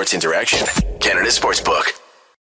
[0.00, 0.66] Sports Interaction,
[0.98, 1.84] Canada Sportsbook.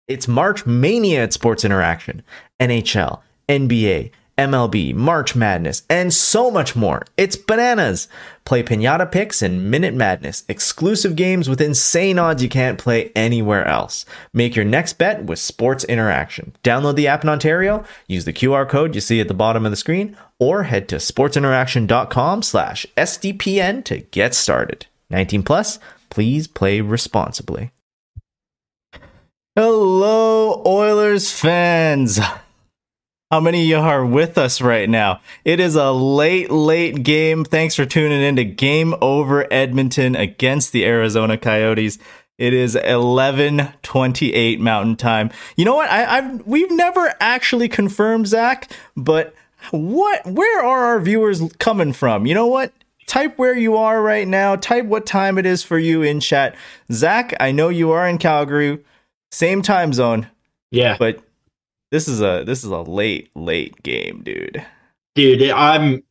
[0.08, 2.24] It's March Mania at Sports Interaction.
[2.62, 3.20] NHL,
[3.50, 7.04] NBA, MLB, March Madness, and so much more.
[7.18, 8.08] It's bananas.
[8.46, 13.68] Play Pinata Picks and Minute Madness, exclusive games with insane odds you can't play anywhere
[13.68, 14.06] else.
[14.31, 16.54] Make your next bet with Sports Interaction.
[16.63, 19.74] Download the app in Ontario, use the QR code you see at the bottom of
[19.74, 24.86] the screen, or head to sportsinteraction.com slash SDPN to get started.
[25.10, 25.80] 19 plus,
[26.12, 27.72] please play responsibly.
[29.56, 32.20] Hello, Oilers fans.
[33.32, 35.22] How many of you are with us right now?
[35.46, 37.46] It is a late, late game.
[37.46, 41.98] Thanks for tuning in to Game Over Edmonton against the Arizona Coyotes.
[42.38, 45.32] It is 11:28 Mountain Time.
[45.55, 45.90] You know what?
[45.90, 49.34] I, I've we've never actually confirmed Zach, but
[49.72, 50.26] what?
[50.26, 52.26] Where are our viewers coming from?
[52.26, 52.74] You know what?
[53.07, 54.55] Type where you are right now.
[54.55, 56.55] Type what time it is for you in chat.
[56.91, 58.84] Zach, I know you are in Calgary,
[59.32, 60.27] same time zone.
[60.70, 61.20] Yeah, but
[61.91, 64.66] this is a this is a late late game, dude.
[65.16, 66.03] Dude, I'm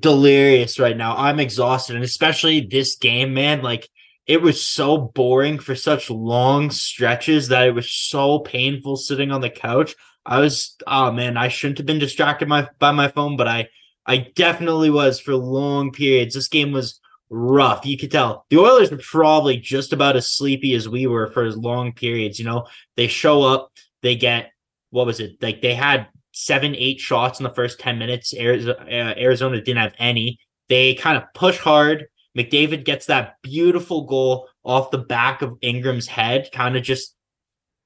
[0.00, 1.14] delirious right now.
[1.16, 3.62] I'm exhausted, and especially this game, man.
[3.62, 3.88] Like
[4.26, 9.40] it was so boring for such long stretches that it was so painful sitting on
[9.40, 9.94] the couch.
[10.24, 13.68] I was, oh man, I shouldn't have been distracted my, by my phone, but I,
[14.06, 16.34] I definitely was for long periods.
[16.34, 17.84] This game was rough.
[17.84, 21.44] You could tell the Oilers were probably just about as sleepy as we were for
[21.44, 22.38] as long periods.
[22.38, 24.52] You know, they show up, they get
[24.90, 25.42] what was it?
[25.42, 28.34] Like they had seven, eight shots in the first 10 minutes.
[28.34, 30.38] Arizona, uh, didn't have any.
[30.68, 32.06] They kind of push hard.
[32.36, 37.14] McDavid gets that beautiful goal off the back of Ingram's head, kind of just,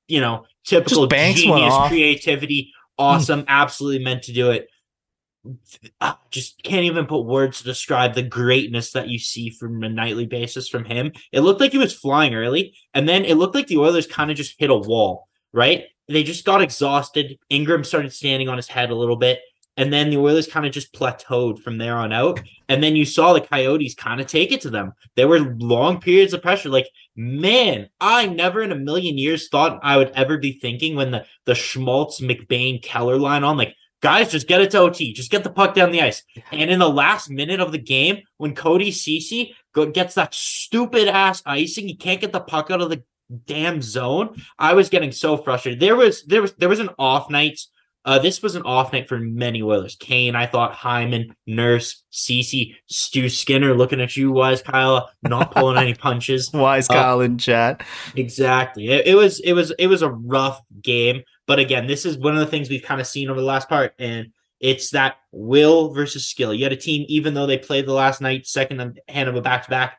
[0.08, 2.72] you know, typical genius creativity.
[2.98, 3.44] Awesome.
[3.48, 4.68] Absolutely meant to do it.
[6.00, 9.88] I just can't even put words to describe the greatness that you see from a
[9.88, 11.12] nightly basis from him.
[11.32, 14.30] It looked like he was flying early, and then it looked like the Oilers kind
[14.30, 15.84] of just hit a wall, right?
[16.10, 17.38] they just got exhausted.
[17.48, 19.40] Ingram started standing on his head a little bit.
[19.76, 22.40] And then the Oilers kind of just plateaued from there on out.
[22.68, 24.92] And then you saw the Coyotes kind of take it to them.
[25.14, 26.68] There were long periods of pressure.
[26.68, 31.12] Like, man, I never in a million years thought I would ever be thinking when
[31.12, 35.12] the, the Schmaltz, McBain, Keller line on, like, guys, just get it to OT.
[35.12, 36.22] Just get the puck down the ice.
[36.52, 39.54] And in the last minute of the game, when Cody Ceci
[39.92, 43.02] gets that stupid ass icing, he can't get the puck out of the
[43.46, 44.42] damn zone.
[44.58, 45.80] I was getting so frustrated.
[45.80, 47.60] There was there was there was an off night.
[48.02, 49.94] Uh, this was an off night for many Oilers.
[49.94, 55.76] Kane, I thought Hyman, Nurse, Ceci, Stu Skinner looking at you, wise Kyle, not pulling
[55.76, 56.50] any punches.
[56.50, 57.82] Wise uh, Kyle in chat.
[58.16, 58.88] Exactly.
[58.88, 61.22] It, it was it was it was a rough game.
[61.50, 63.68] But again, this is one of the things we've kind of seen over the last
[63.68, 64.28] part, and
[64.60, 66.54] it's that will versus skill.
[66.54, 69.40] You had a team, even though they played the last night, second hand of a
[69.40, 69.98] back to back,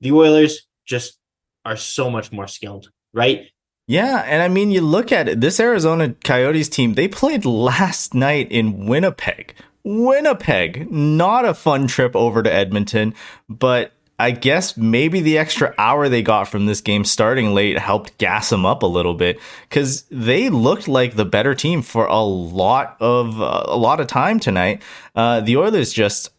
[0.00, 1.18] the Oilers just
[1.64, 3.48] are so much more skilled, right?
[3.88, 5.40] Yeah, and I mean, you look at it.
[5.40, 9.56] This Arizona Coyotes team, they played last night in Winnipeg.
[9.82, 13.12] Winnipeg, not a fun trip over to Edmonton,
[13.48, 18.18] but I guess maybe the extra hour they got from this game starting late helped
[18.18, 22.22] gas them up a little bit because they looked like the better team for a
[22.22, 24.82] lot of uh, a lot of time tonight.
[25.14, 26.30] Uh, the Oilers just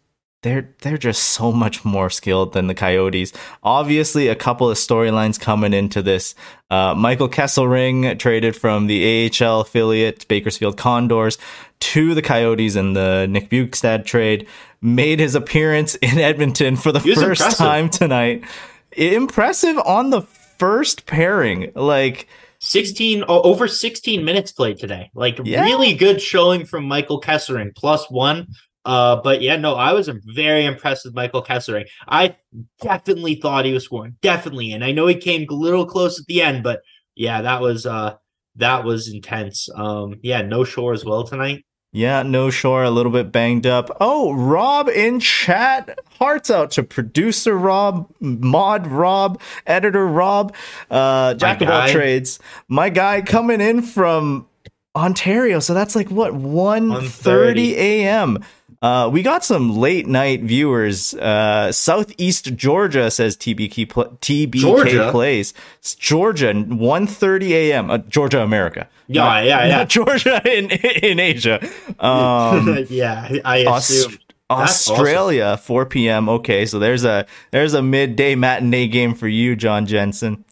[0.43, 3.33] they're they're just so much more skilled than the Coyotes.
[3.63, 6.35] Obviously, a couple of storylines coming into this.
[6.69, 11.37] Uh, Michael Kesselring traded from the AHL affiliate Bakersfield Condors
[11.79, 14.47] to the Coyotes in the Nick Bjugstad trade.
[14.83, 17.57] Made his appearance in Edmonton for the first impressive.
[17.57, 18.43] time tonight.
[18.91, 22.27] Impressive on the first pairing, like.
[22.59, 25.65] 16 over 16 minutes played today like yeah.
[25.65, 28.47] really good showing from michael kesselring plus one
[28.85, 31.85] uh, but yeah, no, I was very impressed with Michael Kesselring.
[32.07, 32.35] I
[32.81, 36.25] definitely thought he was scoring, definitely, and I know he came a little close at
[36.25, 36.81] the end, but
[37.15, 38.15] yeah, that was uh
[38.57, 39.69] that was intense.
[39.73, 41.65] Um, yeah, no shore as well tonight.
[41.95, 43.95] Yeah, no shore, a little bit banged up.
[44.01, 45.99] Oh, Rob in chat.
[46.17, 50.55] Hearts out to producer Rob, mod Rob, editor Rob,
[50.89, 52.39] uh, jack of all trades.
[52.67, 54.47] My guy coming in from
[54.95, 55.59] Ontario.
[55.59, 58.43] So that's like what, 1 30 a.m.
[58.83, 61.13] Uh, we got some late night viewers.
[61.13, 65.09] Uh, Southeast Georgia says TBK pl- TBK Georgia?
[65.09, 65.53] plays.
[65.79, 67.89] It's Georgia, 1.30 a.m.
[67.89, 68.89] Uh, Georgia, America.
[69.07, 69.85] Yeah, not, yeah, yeah.
[69.85, 71.65] Georgia in in Asia.
[71.97, 74.17] Um, yeah, I assume.
[74.49, 75.63] Aust- Australia, awesome.
[75.63, 76.27] 4 p.m.
[76.27, 80.43] Okay, so there's a there's a midday matinee game for you, John Jensen.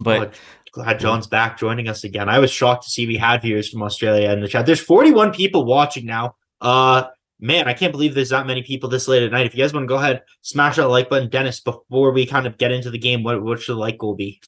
[0.00, 0.30] But oh,
[0.72, 2.28] glad John's back joining us again.
[2.28, 4.66] I was shocked to see we had viewers from Australia in the chat.
[4.66, 6.34] There's 41 people watching now.
[6.60, 7.04] Uh
[7.40, 9.46] man, I can't believe there's that many people this late at night.
[9.46, 11.28] If you guys want to go ahead, smash that like button.
[11.28, 14.14] Dennis, before we kind of get into the game, what, what should the like goal
[14.14, 14.40] be?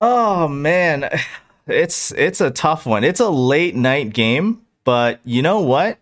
[0.00, 1.08] Oh man,
[1.66, 3.04] it's it's a tough one.
[3.04, 5.98] It's a late night game, but you know what?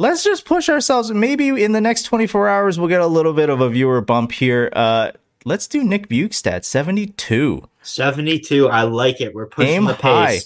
[0.00, 1.10] Let's just push ourselves.
[1.10, 4.32] Maybe in the next 24 hours we'll get a little bit of a viewer bump
[4.32, 4.70] here.
[4.72, 5.10] Uh
[5.44, 7.68] let's do Nick Bjugstad, 72.
[7.82, 8.68] 72.
[8.68, 9.34] I like it.
[9.34, 10.02] We're pushing Aim the pace.
[10.02, 10.38] high.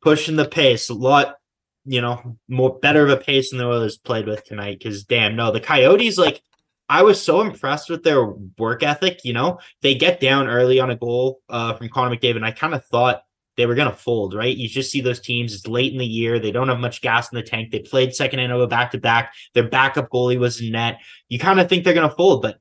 [0.00, 0.88] Pushing the pace.
[0.88, 1.36] A lot,
[1.86, 4.78] you know, more better of a pace than the Oilers played with tonight.
[4.78, 6.42] Because damn, no, the Coyotes, like,
[6.88, 8.24] I was so impressed with their
[8.58, 9.24] work ethic.
[9.24, 12.36] You know, they get down early on a goal uh, from Connor McDavid.
[12.36, 13.22] And I kind of thought
[13.56, 14.56] they were going to fold, right?
[14.56, 15.54] You just see those teams.
[15.54, 16.38] It's late in the year.
[16.38, 17.70] They don't have much gas in the tank.
[17.70, 19.32] They played second and over back to back.
[19.54, 20.98] Their backup goalie was in net.
[21.28, 22.58] You kind of think they're going to fold, but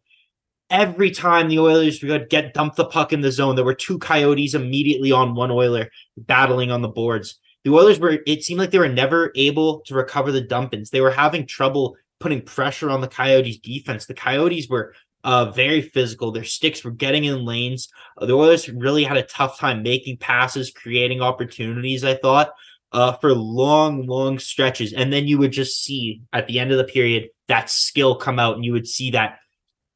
[0.69, 4.00] every time the Oilers would get dump the puck in the zone, there were two
[4.00, 7.39] Coyotes immediately on one Oiler battling on the boards.
[7.66, 10.92] The Oilers were, it seemed like they were never able to recover the dump-ins.
[10.92, 14.06] They were having trouble putting pressure on the Coyotes defense.
[14.06, 16.32] The Coyotes were uh, very physical.
[16.32, 17.90] Their sticks were getting in lanes.
[18.20, 22.54] The Oilers really had a tough time making passes, creating opportunities, I thought,
[22.92, 24.94] uh, for long, long stretches.
[24.94, 28.38] And then you would just see at the end of the period that skill come
[28.38, 29.40] out and you would see that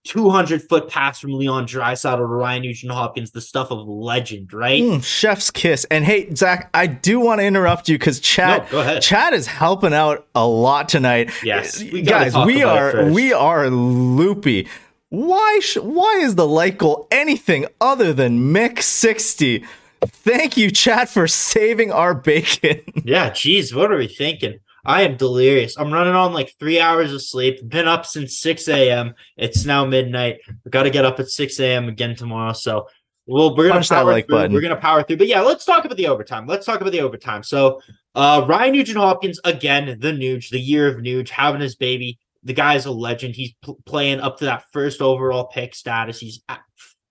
[0.09, 4.81] 200 foot pass from Leon Draisaitl to Ryan Nugent Hopkins, the stuff of legend, right?
[4.81, 5.85] Mm, chef's kiss.
[5.91, 9.00] And hey, Zach, I do want to interrupt you because Chad, No.
[9.00, 11.29] Chad is helping out a lot tonight.
[11.44, 14.67] Yes, we guys, we are we are loopy.
[15.09, 19.63] Why sh- why is the light goal anything other than Mick sixty?
[20.01, 22.81] Thank you, Chad, for saving our bacon.
[23.05, 24.59] Yeah, geez, what are we thinking?
[24.85, 25.77] I am delirious.
[25.77, 27.67] I'm running on like three hours of sleep.
[27.67, 29.13] Been up since 6 a.m.
[29.37, 30.37] It's now midnight.
[30.63, 31.89] We got to get up at 6 a.m.
[31.89, 32.53] again tomorrow.
[32.53, 32.87] So
[33.27, 34.35] well, we're gonna Punch power like through.
[34.37, 34.53] button.
[34.53, 35.17] We're gonna power through.
[35.17, 36.47] But yeah, let's talk about the overtime.
[36.47, 37.43] Let's talk about the overtime.
[37.43, 37.79] So
[38.15, 42.17] uh Ryan Nugent Hopkins again, the Nuge, the year of Nuge, having his baby.
[42.43, 43.35] The guy's a legend.
[43.35, 46.19] He's pl- playing up to that first overall pick status.
[46.19, 46.57] He's a-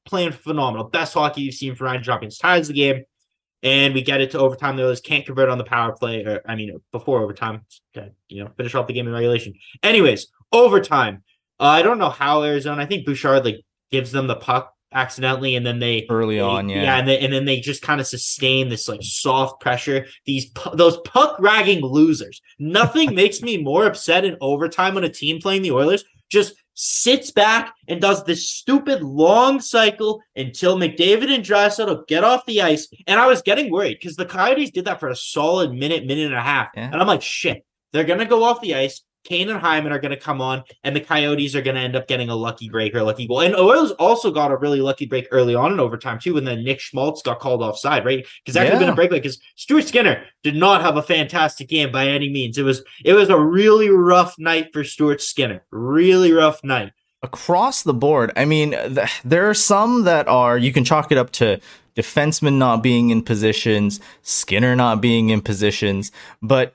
[0.06, 0.88] playing phenomenal.
[0.88, 2.38] Best hockey you've seen for Ryan Hopkins.
[2.38, 3.04] Ties the game
[3.62, 4.76] and we get it to overtime.
[4.76, 6.24] The Oilers can't convert on the power play.
[6.24, 7.64] Or, I mean, before overtime,
[7.94, 9.54] to, you know, finish off the game in regulation.
[9.82, 11.22] Anyways, overtime.
[11.60, 12.82] Uh, I don't know how Arizona.
[12.82, 13.56] I think Bouchard like
[13.90, 16.82] gives them the puck accidentally, and then they Early they- on, yeah.
[16.82, 20.06] yeah, and, they, and then they just kind of sustain this like soft pressure.
[20.24, 22.40] These pu- those puck ragging losers.
[22.58, 27.32] Nothing makes me more upset in overtime when a team playing the Oilers just sits
[27.32, 32.86] back and does this stupid long cycle until McDavid and Draisaitl get off the ice.
[33.08, 36.26] And I was getting worried because the Coyotes did that for a solid minute, minute
[36.26, 36.86] and a half, Yeah.
[36.92, 39.02] and I'm like, shit, they're gonna go off the ice.
[39.28, 41.94] Kane and Hyman are going to come on, and the Coyotes are going to end
[41.94, 43.42] up getting a lucky break or a lucky goal.
[43.42, 46.64] And Oilers also got a really lucky break early on in overtime too, when then
[46.64, 48.26] Nick Schmaltz got called offside, right?
[48.42, 48.92] Because that could have been Yeah.
[48.92, 49.18] a breakaway.
[49.18, 52.56] Because Stuart Skinner did not have a fantastic game by any means.
[52.56, 55.62] It was it was a really rough night for Stuart Skinner.
[55.70, 56.92] Really rough night.
[57.22, 58.30] across the board.
[58.36, 61.60] I mean, th- there are some that are you can chalk it up to
[61.96, 66.72] defensemen not being in positions, Skinner not being in positions, but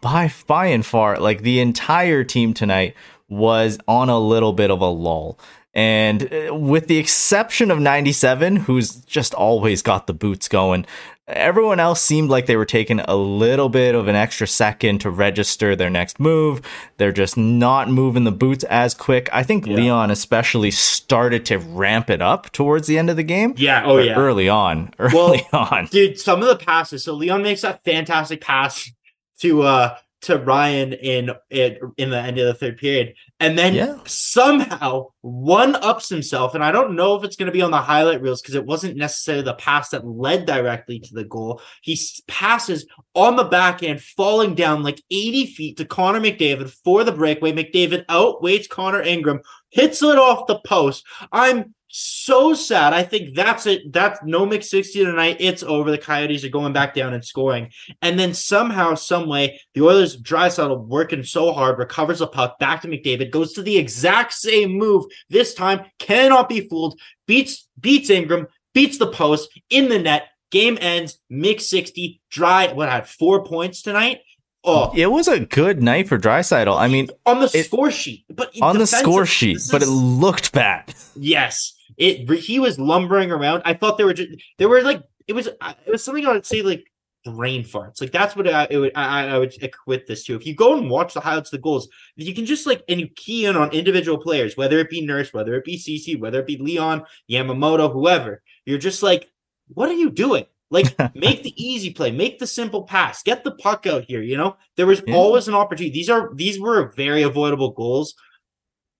[0.00, 2.94] by by and far, like the entire team tonight
[3.28, 5.38] was on a little bit of a lull.
[5.74, 10.86] And uh, with the exception of 97, who's just always got the boots going,
[11.28, 15.10] everyone else seemed like they were taking a little bit of an extra second to
[15.10, 16.62] register their next move.
[16.96, 19.28] They're just not moving the boots as quick.
[19.34, 23.52] I think Leon especially started to ramp it up towards the end of the game.
[23.58, 23.82] Yeah.
[23.84, 24.14] Oh yeah.
[24.14, 24.94] Early on.
[24.98, 25.86] Well, Early on.
[25.90, 28.90] dude some of the passes so leon makes that fantastic pass
[29.40, 33.14] to uh to ryan in in, in the end of the third period.
[33.38, 33.98] And then Yeah.
[34.06, 37.76] somehow one ups himself and i don't know if it's going to be on the
[37.76, 41.60] highlight reels because it wasn't necessarily the pass that led directly to the goal.
[41.82, 47.04] He passes on the back end falling down like 80 feet to connor mcdavid for
[47.04, 47.52] the breakaway.
[47.52, 49.40] Mcdavid outweights connor ingram
[49.70, 51.04] hits it off the post.
[51.30, 52.92] I'm so sad.
[52.92, 53.92] I think that's it.
[53.92, 55.36] That's no mix 60 tonight.
[55.40, 55.90] It's over.
[55.90, 57.70] The Coyotes are going back down and scoring.
[58.02, 62.82] And then somehow, some way, the Oilers Draisaitl working so hard, recovers a puck back
[62.82, 65.04] to McDavid, goes to the exact same move.
[65.30, 67.00] This time, cannot be fooled.
[67.26, 70.24] Beats beats Ingram, beats the post in the net.
[70.50, 71.18] Game ends.
[71.28, 72.20] Mix 60.
[72.30, 72.72] Dry.
[72.72, 74.20] What had four points tonight?
[74.68, 76.76] Oh, It was a good night for Draisaitl.
[76.76, 79.88] I mean, on the it- score sheet, but on the score sheet, this but it
[79.88, 80.92] looked bad.
[81.14, 82.28] Yes, it.
[82.40, 83.62] He was lumbering around.
[83.64, 84.30] I thought they were just.
[84.58, 85.02] They were like.
[85.26, 85.48] It was.
[85.60, 86.84] uh, It was something I would say like
[87.24, 88.00] brain farts.
[88.00, 88.92] Like that's what I it would.
[88.94, 90.36] I, I would equate this to.
[90.36, 93.00] If you go and watch the highlights, of the goals, you can just like and
[93.00, 96.40] you key in on individual players, whether it be Nurse, whether it be Ceci, whether
[96.40, 98.42] it be Leon, Yamamoto, whoever.
[98.64, 99.28] You're just like,
[99.68, 100.44] what are you doing?
[100.70, 104.22] Like, make the easy play, make the simple pass, get the puck out here.
[104.22, 105.14] You know, there was Yeah.
[105.16, 105.92] always an opportunity.
[105.92, 108.14] These are these were very avoidable goals.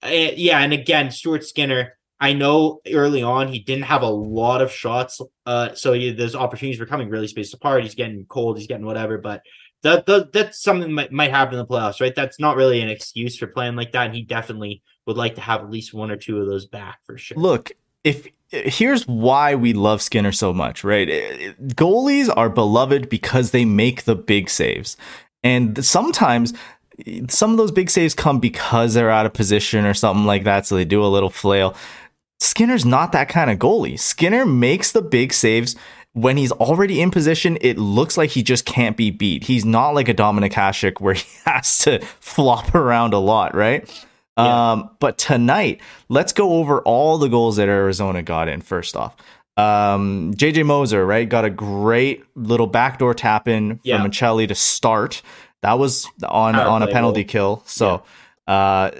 [0.02, 4.62] Uh, yeah, and again, Stuart Skinner I know early on he didn't have a lot
[4.62, 7.82] of shots, uh, so he, those opportunities were coming really spaced apart.
[7.82, 9.42] He's getting cold, he's getting whatever, but
[9.82, 12.14] that, that that's something that might, might happen in the playoffs, right?
[12.14, 14.06] That's not really an excuse for playing like that.
[14.06, 16.98] And he definitely would like to have at least one or two of those back
[17.04, 17.38] for sure.
[17.38, 21.08] Look, if here's why we love Skinner so much, right?
[21.08, 24.96] Eh, eh, goalies are beloved because they make the big saves.
[25.42, 26.52] And sometimes
[27.06, 30.44] eh, some of those big saves come because they're out of position or something like
[30.44, 30.66] that.
[30.66, 31.74] So they do a little flail.
[32.40, 33.98] Skinner's not that kind of goalie.
[33.98, 35.74] Skinner makes the big saves
[36.12, 37.58] when he's already in position.
[37.60, 39.44] It looks like he just can't be beat.
[39.44, 43.88] He's not like a Dominic Hasek where he has to flop around a lot, right?
[44.38, 44.72] Yeah.
[44.72, 48.60] Um, but tonight, let's go over all the goals that Arizona got in.
[48.60, 49.16] First off,
[49.56, 53.96] um, JJ Moser, right, got a great little backdoor tap in yeah.
[53.96, 55.22] from Maccelli to start.
[55.62, 57.56] That was on Power on a penalty goal.
[57.56, 57.62] kill.
[57.66, 58.02] So
[58.46, 58.54] yeah.
[58.54, 58.90] uh,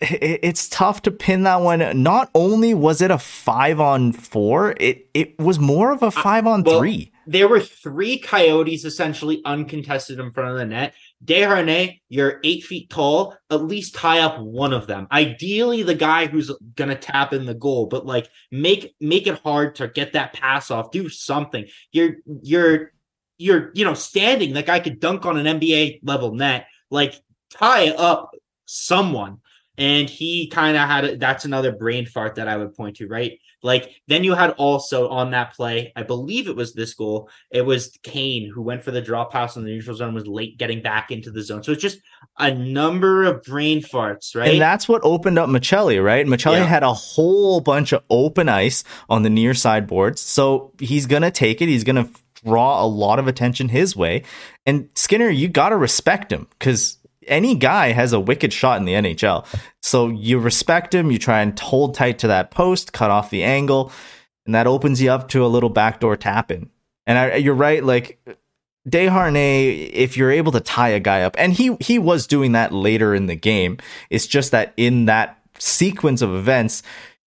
[0.00, 2.02] it's tough to pin that one.
[2.02, 6.46] Not only was it a five on four, it it was more of a five
[6.46, 7.12] on well, three.
[7.26, 10.94] There were three coyotes essentially uncontested in front of the net.
[11.24, 13.36] Desharnais, you're eight feet tall.
[13.50, 15.06] At least tie up one of them.
[15.12, 19.76] Ideally, the guy who's gonna tap in the goal, but like make make it hard
[19.76, 20.90] to get that pass off.
[20.90, 21.66] Do something.
[21.92, 22.92] You're you're
[23.38, 24.54] you're you know standing.
[24.54, 26.66] That guy could dunk on an NBA level net.
[26.90, 27.14] Like
[27.50, 28.30] tie up
[28.66, 29.38] someone.
[29.78, 33.08] And he kind of had a, that's another brain fart that I would point to,
[33.08, 33.38] right?
[33.62, 37.30] Like then you had also on that play, I believe it was this goal.
[37.50, 40.58] It was Kane who went for the drop pass in the neutral zone, was late
[40.58, 41.62] getting back into the zone.
[41.62, 42.00] So it's just
[42.38, 44.52] a number of brain farts, right?
[44.52, 46.26] And that's what opened up Maccelli, right?
[46.26, 46.64] Maccelli yeah.
[46.64, 50.20] had a whole bunch of open ice on the near side boards.
[50.20, 51.68] So he's gonna take it.
[51.68, 52.10] He's gonna
[52.44, 54.24] draw a lot of attention his way.
[54.66, 58.92] And Skinner, you gotta respect him because any guy has a wicked shot in the
[58.92, 59.46] NHL.
[59.80, 63.44] So you respect him, you try and hold tight to that post, cut off the
[63.44, 63.92] angle,
[64.46, 66.70] and that opens you up to a little backdoor tap in.
[67.06, 68.20] And I, you're right, like
[68.88, 72.72] Desharnais, if you're able to tie a guy up, and he he was doing that
[72.72, 73.78] later in the game.
[74.10, 76.82] It's just that in that sequence of events,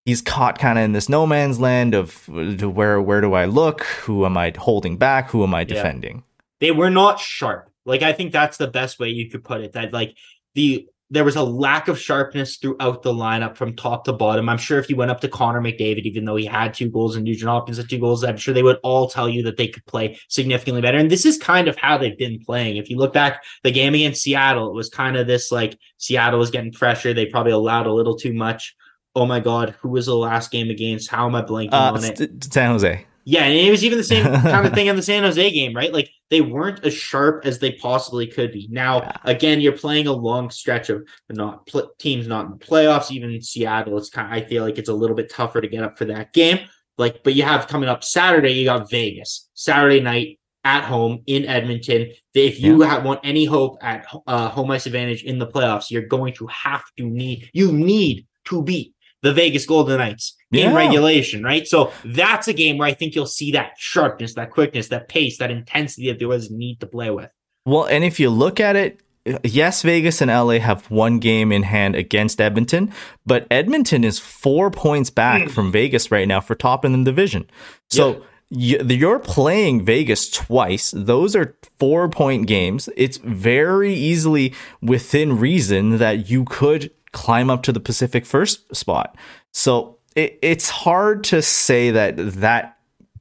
[0.06, 3.84] he's caught kind of in this no man's land of where where do I look?
[4.04, 5.30] Who am I holding back?
[5.32, 6.16] Who am I defending?
[6.16, 6.22] Yeah.
[6.62, 7.70] They were not sharp.
[7.86, 9.74] Like I think that's the best way you could put it.
[9.74, 10.16] That like
[10.54, 14.50] the there was a lack of sharpness throughout the lineup from top to bottom.
[14.50, 17.16] I'm sure if you went up to Connor McDavid, even though he had two goals
[17.16, 19.68] and Nugent Hopkins had two goals, I'm sure they would all tell you that they
[19.68, 20.98] could play significantly better.
[20.98, 22.78] And this is kind of how they've been playing.
[22.78, 26.40] If you look back the game against Seattle, it was kind of this like Seattle
[26.40, 27.14] was getting pressure.
[27.14, 28.76] They probably allowed a little too much.
[29.14, 31.10] Oh my God, who was the last game against?
[31.10, 32.52] How am I blanking uh, on it?
[32.52, 33.06] San Jose.
[33.26, 35.76] Yeah, and it was even the same kind of thing in the San Jose game,
[35.76, 35.94] right?
[35.94, 38.68] Like they weren't as sharp as they possibly could be.
[38.72, 39.18] Now, yeah.
[39.24, 43.12] again, you're playing a long stretch of not pl- teams not in the playoffs.
[43.12, 44.28] Even in Seattle, it's kind.
[44.28, 46.60] Of, I feel like it's a little bit tougher to get up for that game.
[46.98, 51.46] Like, but you have coming up Saturday, you got Vegas Saturday night at home in
[51.46, 52.12] Edmonton.
[52.34, 52.90] If you yeah.
[52.90, 56.48] have, want any hope at uh, home ice advantage in the playoffs, you're going to
[56.48, 58.95] have to need you need to beat
[59.26, 60.70] the Vegas Golden Knights yeah.
[60.70, 61.68] in regulation, right?
[61.68, 65.40] So that's a game where I think you'll see that sharpness, that quickness, that pace,
[65.40, 67.32] that intensity that there was need to play with.
[67.66, 69.02] Well, and if you look at it,
[69.44, 72.94] yes, Vegas and LA have one game in hand against Edmonton,
[73.26, 75.52] but Edmonton is four points back mm.
[75.52, 77.50] from Vegas right now for top in the division.
[77.90, 78.84] So yeah.
[78.84, 80.94] you're playing Vegas twice.
[80.96, 82.90] Those are four point games.
[82.96, 84.54] It's very easily
[84.84, 89.18] within reason that you could climb up to the Pacific first spot.
[89.52, 92.78] So it, it's hard to say that that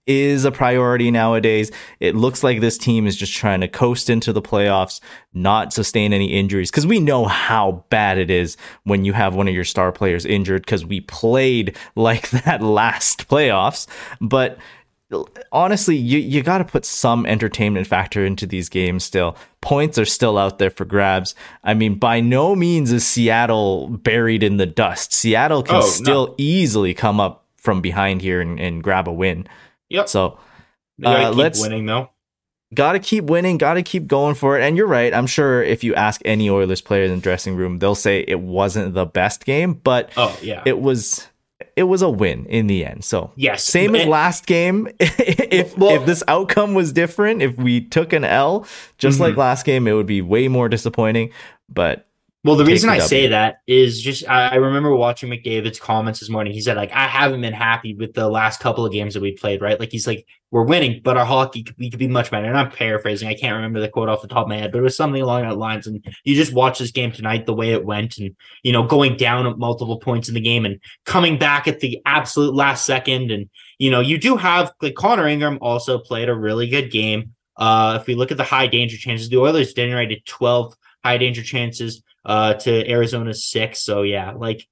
[0.06, 1.70] is a priority nowadays.
[2.00, 5.00] It looks like this team is just trying to coast into the playoffs,
[5.32, 6.70] not sustain any injuries.
[6.70, 10.26] Because we know how bad it is when you have one of your star players
[10.26, 13.86] injured, because we played like that last playoffs.
[14.20, 14.58] But
[15.52, 19.36] honestly, you, you got to put some entertainment factor into these games still.
[19.60, 21.34] Points are still out there for grabs.
[21.62, 25.12] I mean, by no means is Seattle buried in the dust.
[25.12, 26.34] Seattle can oh, still no.
[26.38, 29.46] easily come up from behind here and, and grab a win.
[29.88, 30.08] Yep.
[30.08, 30.38] So
[31.04, 32.10] uh, let's winning though.
[32.74, 33.56] Got to keep winning.
[33.56, 34.62] Got to keep going for it.
[34.62, 35.14] And you're right.
[35.14, 38.40] I'm sure if you ask any Oilers players in the dressing room, they'll say it
[38.40, 41.28] wasn't the best game, but oh yeah, it was
[41.76, 43.04] it was a win in the end.
[43.04, 44.88] So yes, same as last game.
[44.98, 48.66] if well, if this outcome was different, if we took an L
[48.98, 49.24] just mm-hmm.
[49.24, 51.30] like last game, it would be way more disappointing.
[51.68, 52.06] But
[52.44, 53.08] Well, the reason the I W.
[53.08, 56.52] say that is just I, remember watching McDavid's comments this morning.
[56.52, 59.32] He said like I haven't been happy with the last couple of games that we
[59.32, 59.62] played.
[59.62, 62.46] Right, like he's like we're winning, but our hockey could- we could be much better.
[62.46, 63.28] And I'm paraphrasing.
[63.28, 65.22] I can't remember the quote off the top of my head, but it was something
[65.22, 65.86] along that lines.
[65.86, 69.16] And you just watch this game tonight, the way it went, and you know going
[69.16, 73.30] down at multiple points in the game and coming back at the absolute last second.
[73.30, 73.48] And
[73.78, 77.32] you know you do have like Connor Ingram also played a really good game.
[77.56, 81.42] Uh, if we look at the high danger chances, the Oilers generated 12 high danger
[81.42, 83.80] chances uh to Arizona's six.
[83.82, 84.66] So yeah, like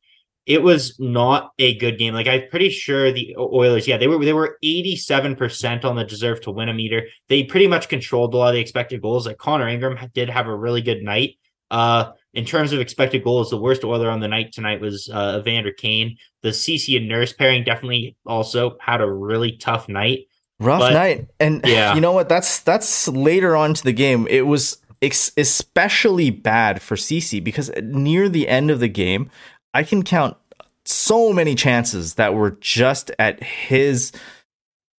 [0.44, 2.14] it was not a good game.
[2.14, 6.40] Like I'm pretty sure the Oilers, yeah, they were they were 87% on the deserve
[6.42, 7.06] to win a meter.
[7.28, 9.26] They pretty much controlled a lot of the expected goals.
[9.26, 11.36] Like Connor Ingram did have a really good night.
[11.70, 15.38] Uh in terms of expected goals, the worst Oiler on the night tonight was uh
[15.40, 16.16] Evander Kane.
[16.42, 20.26] The Ceci and Nurse pairing definitely also had a really tough night.
[20.58, 21.26] Rough But- night.
[21.40, 21.94] And Yeah.
[21.94, 22.28] you know what?
[22.28, 24.26] That's that's later on to the game.
[24.28, 29.30] It was especially bad for Ceci because near the end of the game,
[29.74, 30.36] I can count
[30.84, 34.12] so many chances that were just at his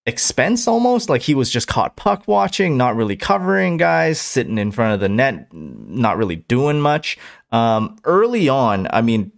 [0.06, 1.10] expense almost.
[1.10, 5.00] Like he was just caught puck watching not really covering guys sitting in front of
[5.00, 7.18] the net not really doing much.
[7.52, 9.32] Um early on i mean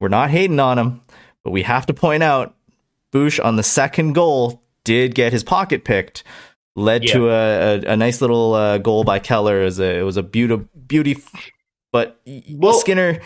[0.00, 1.00] we're not hating on him
[1.44, 2.56] but we have to point out
[3.12, 6.24] Bush on the second goal did get his pocket picked,
[6.76, 9.60] led to a, a, a nice little uh, goal by Keller.
[9.62, 11.18] It was a, it was a beauty, beauty,
[11.92, 13.20] but Well- Skinner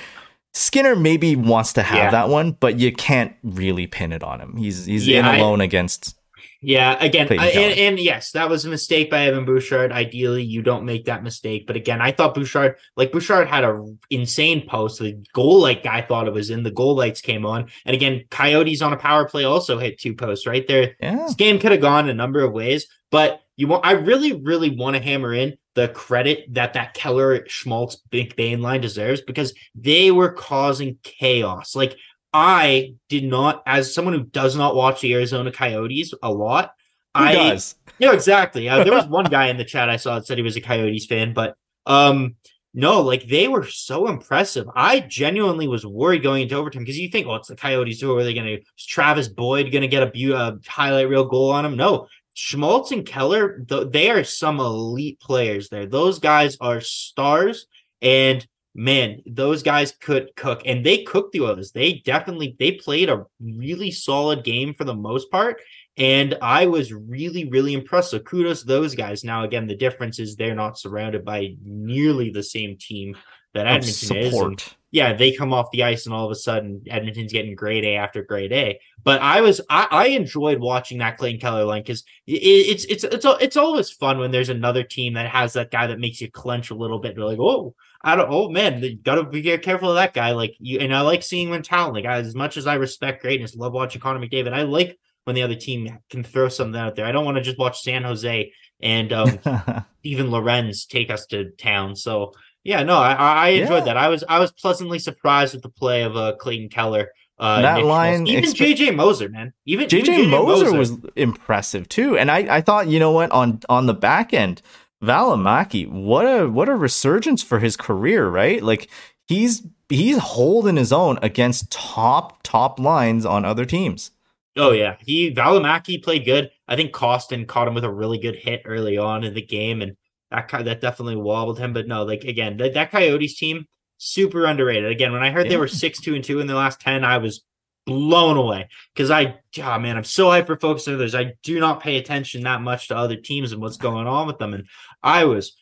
[0.55, 2.11] Skinner maybe wants to have Yeah.
[2.13, 4.57] that one, but you can't really pin it on him.
[4.57, 6.17] He's he's Yeah, in I- alone against.
[6.63, 9.93] Yeah, again, I, and, and yes, that was a mistake by Evan Bouchard.
[9.93, 11.67] Ideally, you don't make that mistake.
[11.67, 14.99] But again, I thought Bouchard, like Bouchard, had a insane post.
[14.99, 16.63] The goal light guy thought it was in.
[16.63, 20.15] The goal lights came on, and again, Coyotes on a power play also hit two
[20.15, 20.97] posts right there.
[21.01, 23.87] Yeah, This game could have gone a number of ways, but you want.
[23.87, 28.81] I really, really want to hammer in the credit that that Keller Schmaltz McBain line
[28.81, 31.77] deserves because they were causing chaos.
[31.77, 31.97] Like
[32.39, 36.75] I did not, as someone who does not watch the Arizona Coyotes a lot,
[37.17, 37.77] who I does?
[37.99, 38.69] no, exactly.
[38.69, 40.61] Uh, there was one guy in the chat I saw that said he was a
[40.61, 42.37] Coyotes fan, but um,
[42.75, 44.67] no, like they were so impressive.
[44.77, 48.03] I genuinely was worried going into overtime because you think, oh, it's the Coyotes.
[48.03, 48.61] Who are they going to?
[48.61, 51.75] Is Travis Boyd going to get a uh, highlight reel goal on him?
[51.75, 52.07] No.
[52.35, 55.87] Schmaltz and Keller, th- they are some elite players there.
[55.87, 57.67] Those guys are stars,
[58.03, 58.47] and
[58.77, 61.73] man, those guys could cook, and they cooked the Oilers.
[61.73, 65.61] They definitely they played a really solid game for the most part.
[65.97, 68.11] And I was really, really impressed.
[68.11, 69.25] So kudos to those guys.
[69.25, 73.17] Now, again, the difference is they're not surrounded by nearly the same team
[73.55, 74.35] that Edmonton is.
[74.35, 77.85] And yeah, they come off the ice and all of a sudden Edmonton's getting grade
[77.85, 78.79] A after grade A.
[79.03, 83.05] But I was I, I enjoyed watching that Clayton Keller line because it, it's it's
[83.05, 86.31] it's it's always fun when there's another team that has that guy that makes you
[86.31, 87.17] clench a little bit.
[87.17, 87.75] You're like, oh,
[88.07, 88.29] I don't.
[88.31, 90.31] Oh man, you gotta be careful of that guy.
[90.33, 91.95] Like you, and I like seeing when talent.
[91.95, 94.53] Like as much as I respect greatness, love watching Connor McDavid.
[94.55, 97.05] I like when the other team can throw something out there.
[97.05, 99.39] I don't want to just watch San Jose and um,
[100.05, 101.97] even Lorenz take us to town.
[101.97, 103.85] So yeah, no, I, I enjoyed Yeah.
[103.87, 103.97] that.
[103.97, 107.09] I was I was pleasantly surprised with the play of uh, Clayton Keller.
[107.39, 112.17] Uh, That line even expe- JJ Moser, man, even even JJ Moser was impressive too,
[112.17, 114.63] and I, I thought you know what on on the back end,
[115.03, 118.63] Valimaki, what a what a resurgence for his career, right?
[118.63, 118.91] Like
[119.27, 124.11] he's he's holding his own against top top lines on other teams.
[124.57, 126.51] Oh yeah, he Valimaki played good.
[126.67, 129.83] I think Costin caught him with a really good hit early on in the game,
[129.83, 129.97] and
[130.31, 131.75] that that definitely wobbled him.
[131.75, 133.67] But no, like again, that, that Coyotes team
[133.99, 134.91] super underrated.
[134.91, 137.19] Again, when I heard they were six two and two in the last ten, I
[137.19, 137.45] was
[137.87, 141.15] blown away because I, oh man, I'm so hyper focused on others.
[141.15, 144.39] I do not pay attention that much to other teams and what's going on with
[144.39, 144.67] them, and
[145.03, 145.57] I was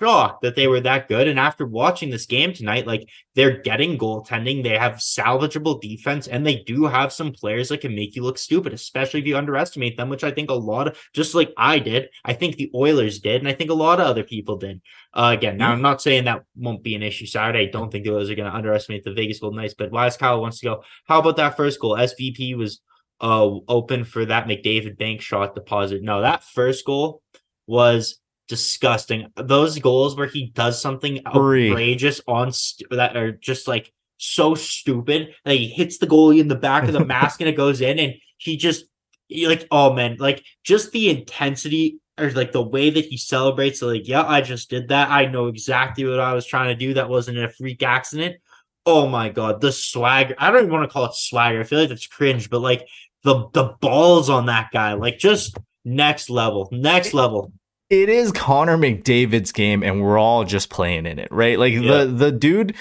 [0.00, 1.28] shocked that they were that good.
[1.28, 6.46] And after watching this game tonight, like they're getting goaltending, they have salvageable defense, and
[6.46, 9.96] they do have some players that can make you look stupid, especially if you underestimate
[9.96, 13.20] them, which I think a lot of just like I did, I think the Oilers
[13.20, 14.80] did, and I think a lot of other people did.
[15.12, 17.68] Uh, again, now I'm not saying that won't be an issue Saturday.
[17.68, 20.16] I don't think the Oilers are going to underestimate the Vegas Golden Knights, but Wise
[20.16, 20.82] Kyle wants to go.
[21.06, 21.96] How about that first goal?
[21.96, 22.80] SVP was
[23.18, 26.02] uh open for that McDavid bank shot deposit.
[26.02, 27.22] No, that first goal
[27.66, 29.30] was disgusting.
[29.36, 31.70] Those goals where he does something Free.
[31.70, 36.48] outrageous on st- that are just like so stupid that he hits the goalie in
[36.48, 38.84] the back of the mask and it goes in, and he just
[39.28, 43.82] he, like oh man, like just the intensity or like the way that he celebrates.
[43.82, 45.10] Like yeah, I just did that.
[45.10, 46.94] I know exactly what I was trying to do.
[46.94, 48.36] That wasn't a freak accident.
[48.84, 50.36] Oh my god, the swagger.
[50.38, 51.60] I don't even want to call it swagger.
[51.60, 52.86] I feel like that's cringe, but like
[53.24, 57.52] the the balls on that guy, like just next level, next level.
[57.90, 61.58] It is Connor McDavid's game and we're all just playing in it, right?
[61.58, 62.04] Like Yeah.
[62.04, 62.74] the the dude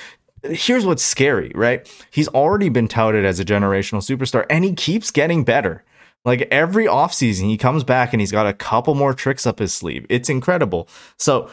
[0.44, 1.92] here's what's scary, right?
[2.12, 5.84] He's already been touted as a generational superstar and he keeps getting better.
[6.24, 9.74] Like every offseason he comes back and he's got a couple more tricks up his
[9.74, 10.06] sleeve.
[10.10, 10.88] It's incredible.
[11.18, 11.50] So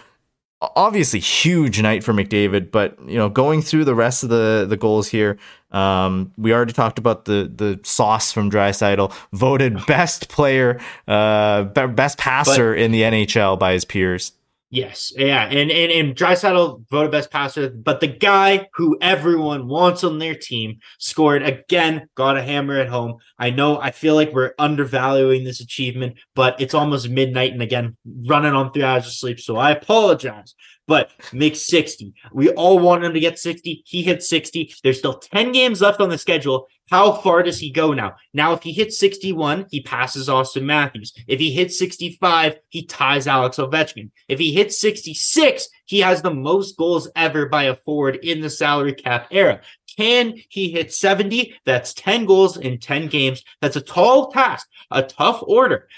[0.77, 4.77] obviously huge night for McDavid, but you know, going through the rest of the the
[4.77, 5.39] goals here,
[5.73, 12.19] um, we already talked about the the sauce from Draisaitl, voted best player, uh, best
[12.19, 14.33] passer in the NHL by his peers.
[14.75, 20.03] Yes, yeah, and and and Draisaitl voted best passer, but the guy who everyone wants
[20.03, 23.19] on their team scored again, got a hammer at home.
[23.39, 27.99] I know, I feel like we're undervaluing this achievement, but it's almost midnight and again
[28.27, 30.55] running on three hours of sleep, so I apologize.
[30.93, 32.13] But make 60.
[32.35, 33.83] We all want him to get 60.
[33.87, 34.75] He hit 60.
[34.83, 36.67] There's still 10 games left on the schedule.
[36.91, 38.17] How far does he go now?
[38.35, 41.15] Now, if he hits 61, he passes Auston Matthews.
[41.27, 44.11] If he hits 65, he ties Alex Ovechkin.
[44.29, 48.51] If he hits 66, he has the most goals ever by a forward in the
[48.51, 49.63] salary cap era.
[49.97, 51.55] Can he hit 70?
[51.65, 53.43] That's 10 goals in 10 games.
[53.63, 55.89] That's a tall task, a tough order.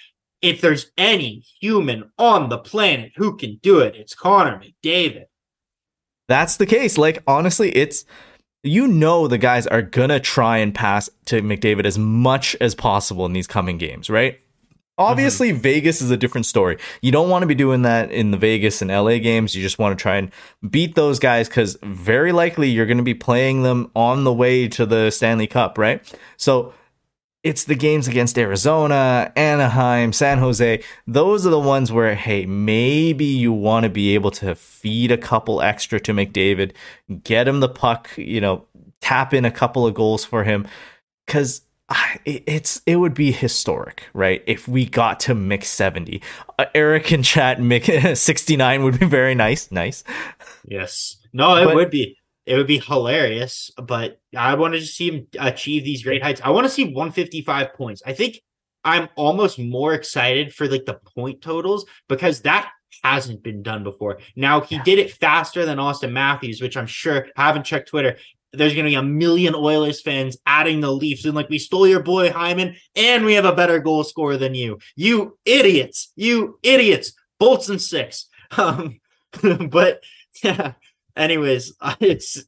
[0.44, 5.24] If there's any human on the planet who can do it, it's Connor McDavid.
[6.28, 6.98] That's the case.
[6.98, 8.04] Like honestly, it's
[8.62, 13.24] you know the guys are gonna try and pass to McDavid as much as possible
[13.24, 14.35] in these coming games, right?
[14.35, 15.11] Mm-hmm.
[15.11, 16.76] Obviously, Vegas is a different story.
[17.00, 19.54] You don't want to be doing that in the Vegas and LA games.
[19.54, 20.30] You just want to try and
[20.70, 24.68] beat those guys because very likely you're going to be playing them on the way
[24.68, 26.02] to the Stanley Cup, right?
[26.37, 26.74] So
[27.44, 30.83] it's the games against Arizona, Anaheim, San Jose.
[31.07, 35.18] Those are the ones where, hey, maybe you want to be able to feed a
[35.18, 36.72] couple extra to McDavid,
[37.22, 38.64] get him the puck, you know,
[39.00, 40.66] tap in a couple of goals for him.
[41.26, 41.61] Because
[42.24, 44.42] it's it would be historic, right?
[44.46, 46.22] If we got to mix 70.
[46.59, 47.88] Uh, Eric and chat mix
[48.20, 49.70] 69 would be very nice.
[49.70, 50.02] Nice.
[50.66, 51.18] Yes.
[51.35, 52.16] No, it But- would be.
[52.46, 56.40] It would be hilarious, but I want to see him achieve these great heights.
[56.44, 58.02] I want to see 155 points.
[58.04, 58.40] I think
[58.85, 62.70] I'm almost more excited for like the point totals because that
[63.02, 64.18] hasn't been done before.
[64.37, 68.16] Now he did it faster than Auston Matthews, which I'm sure I haven't checked Twitter.
[68.52, 71.88] There's going to be a million Oilers fans adding the Leafs and like we stole
[71.88, 74.78] your boy Hyman and we have a better goal scorer than you.
[74.94, 76.12] You idiots.
[76.14, 77.14] You idiots.
[77.38, 78.28] Bolts and six.
[78.57, 79.00] Um,
[79.68, 80.00] but
[80.44, 80.74] yeah.
[81.16, 82.44] Anyways, it's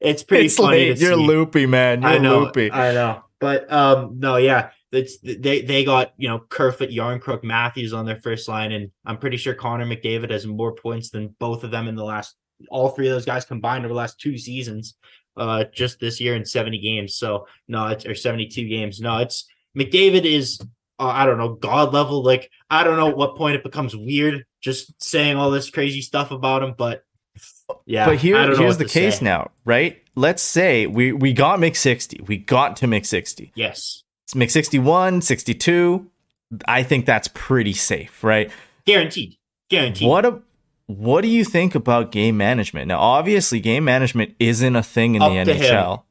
[0.00, 0.88] it's pretty it's funny.
[0.88, 0.98] late.
[0.98, 1.26] You're see.
[1.26, 2.02] loopy, man.
[2.02, 2.70] You're I know, loopy.
[2.70, 3.22] I know.
[3.38, 8.20] But um, no, yeah, it's they they got you know Kerfoot, Jarnkrok, Matthews on their
[8.20, 11.88] first line, and I'm pretty sure Connor McDavid has more points than both of them
[11.88, 12.36] in the last
[12.70, 14.94] all three of those guys combined over the last two seasons,
[15.36, 17.14] uh, just this year in 70 games.
[17.16, 19.00] So no, it's or 72 games.
[19.00, 20.58] No, it's McDavid is
[20.98, 22.22] uh, I don't know god level.
[22.22, 26.00] Like I don't know at what point it becomes weird just saying all this crazy
[26.00, 27.02] stuff about him, but
[27.84, 28.06] yeah.
[28.06, 29.24] but here, here's the case say.
[29.24, 30.02] now, right?
[30.14, 32.22] Let's say we we got mix 60.
[32.26, 33.52] We got to mix 60.
[33.54, 36.10] Yes, It's mix 61, 62.
[36.66, 38.50] I think that's pretty safe, right?
[38.86, 39.36] guaranteed,
[39.68, 40.08] guaranteed.
[40.08, 40.40] What a
[40.86, 42.86] what do you think about game management?
[42.88, 45.64] Now, obviously, game management isn't a thing in Up the to him.
[45.64, 46.02] NHL.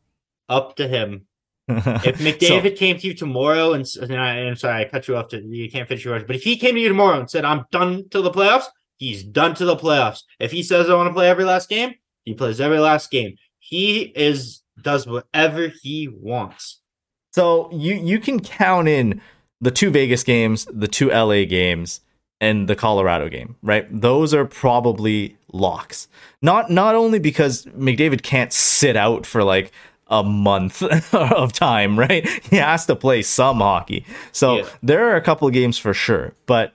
[0.49, 1.27] Up to him.
[1.67, 5.29] If McDavid came to you tomorrow and, and I, am sorry, I cut you off
[5.29, 7.43] to you can't finish your words, but if he came to you tomorrow and said,
[7.43, 8.65] I'm done till the playoffs,
[8.97, 10.23] he's done to the playoffs.
[10.39, 13.35] If he says I want to play every last game, he plays every last game.
[13.59, 16.81] He is does whatever he wants.
[17.33, 19.21] So you you can count in
[19.61, 22.01] the two Vegas games, the two LA games,
[22.41, 23.87] and the Colorado game, right?
[23.89, 26.07] Those are probably locks.
[26.41, 29.71] Not not only because McDavid can't sit out for like
[30.07, 32.27] a month of time, right?
[32.49, 34.05] He has to play some hockey.
[34.31, 34.69] So Yeah.
[34.83, 36.73] there are a couple of games for sure, but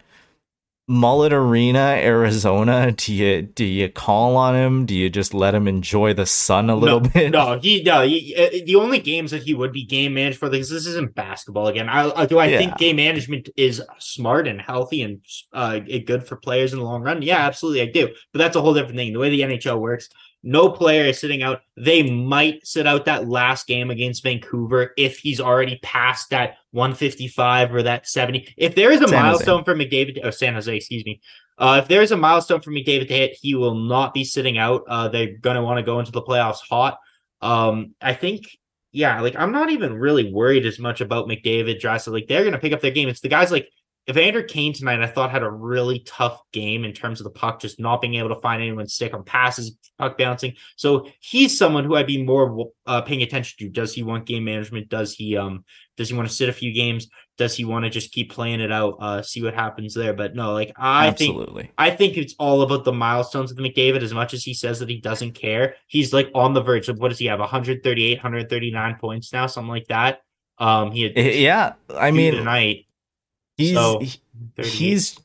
[0.90, 4.86] Mullet Arena, Arizona, do you do you call on him?
[4.86, 7.30] Do you just let him enjoy the sun a little no, bit?
[7.30, 8.02] No, he no.
[8.04, 11.14] He, uh, the only games that he would be game managed for because this isn't
[11.14, 11.88] basketball again.
[11.88, 12.38] I, I do.
[12.40, 12.58] I Yeah.
[12.58, 15.20] think game management is smart and healthy and
[15.52, 17.22] uh good for players in the long run.
[17.22, 18.08] Yeah, absolutely, I do.
[18.32, 19.12] But that's a whole different thing.
[19.12, 20.08] The way the NHL works,
[20.42, 21.60] no player is sitting out.
[21.76, 27.74] They might sit out that last game against Vancouver if he's already past that 155
[27.74, 28.54] or that 70.
[28.56, 29.22] If there is a San Jose.
[29.22, 31.20] milestone for McDavid or San Jose, excuse me.
[31.58, 34.56] Uh, if there is a milestone for McDavid to hit, he will not be sitting
[34.56, 34.82] out.
[34.88, 36.98] Uh, they're going to want to go into the playoffs hot.
[37.42, 38.46] Um, I think,
[38.92, 42.12] yeah, like I'm not even really worried as much about McDavid, Draisaitl.
[42.12, 43.10] Like they're going to pick up their game.
[43.10, 43.68] It's the guys like
[44.10, 47.60] Evander Kane tonight, I thought had a really tough game in terms of the puck,
[47.60, 50.54] just not being able to find anyone stick on passes, puck bouncing.
[50.76, 53.68] So he's someone who I'd be more uh, paying attention to.
[53.70, 54.88] Does he want game management?
[54.88, 55.64] Does he um
[55.96, 57.08] does he want to sit a few games?
[57.38, 60.12] Does he want to just keep playing it out, uh, see what happens there?
[60.12, 61.62] But no, like I Absolutely.
[61.62, 64.02] think I think it's all about the milestones of the McDavid.
[64.02, 66.98] As much as he says that he doesn't care, he's like on the verge of
[66.98, 67.38] what does he have?
[67.38, 70.20] 138, 139 points now, something like that.
[70.58, 71.74] Um, he had yeah.
[71.88, 72.86] I mean, tonight.
[73.60, 74.20] He's So, he-
[74.56, 74.72] 38.
[74.72, 75.18] he's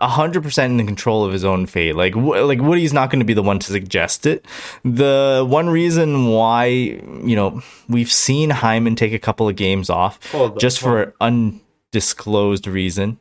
[0.00, 1.94] hundred percent in control of his own fate.
[1.94, 4.44] Like wh- like Woody's not going to be the one to suggest it.
[4.84, 10.34] The one reason why you know we've seen Hyman take a couple of games off
[10.34, 13.18] on, just for undisclosed reason.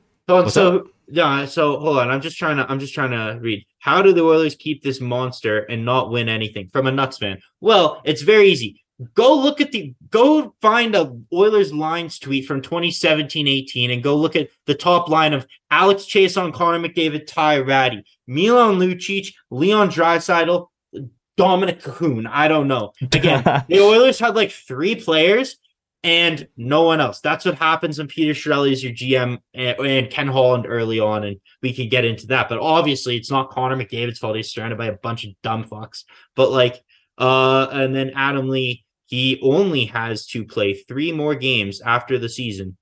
[0.48, 2.10] So yeah, so hold on.
[2.10, 3.66] I'm just trying to I'm just trying to read.
[3.80, 7.40] How do the Oilers keep this monster and not win anything from a Nuts fan?
[7.60, 8.81] Well, it's very easy.
[9.14, 14.36] Go look at the go find a Oilers lines tweet from 2017-18 and go look
[14.36, 20.68] at the top line of Alex Chiasson Connor McDavid, Ty Rattie, Milan Lucic, Leon Draisaitl,
[21.38, 22.28] Dominik Kahun.
[22.30, 22.94] I don't know.
[23.02, 25.58] Again, the Oilers had like three players
[26.04, 27.20] and no one else.
[27.22, 31.24] That's what happens when Peter Chiarelli is your GM and, and Ken Holland early on,
[31.24, 32.50] and we could get into that.
[32.50, 34.36] But obviously, it's not Connor McDavid's fault.
[34.36, 36.04] He's surrounded by a bunch of dumb fucks.
[36.36, 36.82] But like,
[37.18, 42.30] uh, and then Adam Lee, he only has to play three more games after the
[42.30, 42.78] season.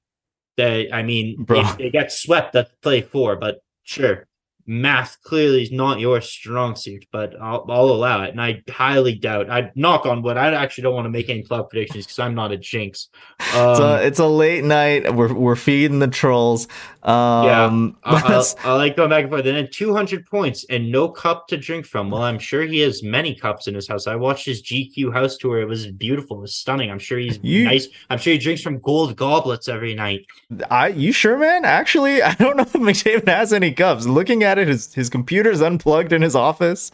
[0.57, 1.63] That I mean, Bro.
[1.63, 4.27] they, they get swept at play four, but sure.
[4.71, 8.29] Math clearly is not your strong suit, but I'll, I'll allow it.
[8.29, 9.49] And I highly doubt.
[9.49, 10.37] I knock on wood.
[10.37, 13.09] I actually don't want to make any club predictions because I'm not a jinx.
[13.55, 15.11] Um, It's a, it's a late night.
[15.15, 16.67] We're we're feeding the trolls.
[17.01, 19.45] Um, I, I, I like going back and forth.
[19.47, 22.11] And then 200 points and no cup to drink from.
[22.11, 24.05] Well, I'm sure he has many cups in his house.
[24.05, 25.59] I watched his GQ house tour.
[25.61, 26.37] It was beautiful.
[26.37, 26.91] It was stunning.
[26.91, 27.87] I'm sure he's You- nice.
[28.11, 30.27] I'm sure he drinks from gold goblets every night.
[30.69, 31.65] I you sure, man?
[31.65, 34.05] Actually, I don't know if McDavid has any cups.
[34.05, 36.91] Looking at it, his his computer's unplugged in his office.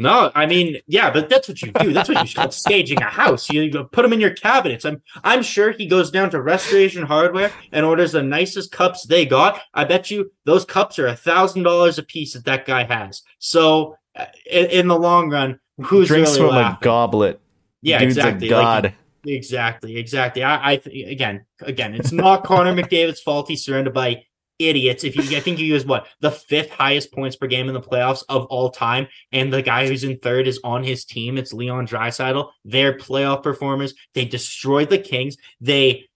[0.00, 1.92] No, I mean, yeah, but that's what you do.
[1.92, 3.50] That's what you call staging a house.
[3.50, 4.84] You put them in your cabinets.
[4.84, 9.26] I'm I'm sure he goes down to Restoration Hardware and orders the nicest cups they
[9.26, 9.60] got.
[9.74, 13.22] I bet you those cups are a thousand dollars a piece that that guy has.
[13.40, 17.40] So uh, in, in the long run, who's Drinks really from a goblet.
[17.82, 18.50] Yeah, Dude's exactly.
[18.50, 18.94] A Like, god.
[19.26, 20.44] Exactly, exactly.
[20.44, 23.48] I, I th- again, again, it's not Connor McDavid's fault.
[23.48, 24.24] He's surrounded by
[24.58, 25.04] idiots.
[25.04, 27.80] If you, I think you was what the fifth highest points per game in the
[27.80, 31.38] playoffs of all time, and the guy who's in third is on his team.
[31.38, 32.50] It's Leon Draisaitl.
[32.64, 33.94] They're playoff performers.
[34.14, 35.36] They destroyed the Kings.
[35.60, 36.08] They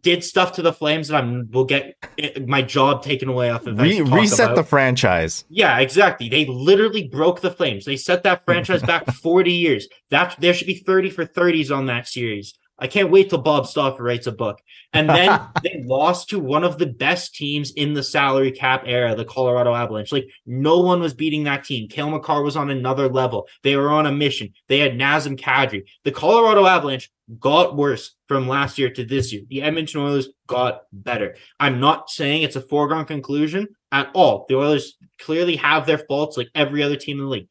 [0.00, 3.66] did stuff to the Flames that I'm will get eh, my job taken away off
[3.66, 3.78] of.
[3.78, 5.44] Re- reset the franchise.
[5.48, 6.28] Yeah, exactly.
[6.28, 7.84] They literally broke the Flames.
[7.84, 9.88] They set that franchise back 40 years.
[10.10, 12.54] That there should be 30 for 30s on that series.
[12.78, 14.60] I can't wait till Bob Stauffer writes a book.
[14.92, 19.14] And then they lost to one of the best teams in the salary cap era,
[19.14, 20.12] the Colorado Avalanche.
[20.12, 21.88] Like no one was beating that team.
[21.88, 23.48] Cale Makar was on another level.
[23.62, 24.52] They were on a mission.
[24.68, 25.84] They had Nazem Kadri.
[26.04, 27.10] The Colorado Avalanche
[27.40, 29.42] got worse from last year to this year.
[29.48, 31.36] The Edmonton Oilers got better.
[31.58, 34.46] I'm not saying it's a foregone conclusion at all.
[34.48, 37.48] The Oilers clearly have their faults like every other team in the league.